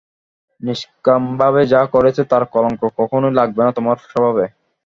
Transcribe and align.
নিষ্কামভাবে 0.61 1.61
যা 1.73 1.81
করেছ 1.93 2.17
তার 2.31 2.43
কলঙ্ক 2.53 2.81
কখনোই 2.99 3.37
লাগবে 3.39 3.61
না 3.65 3.71
তোমার 3.77 3.97
স্বভাবে। 4.05 4.45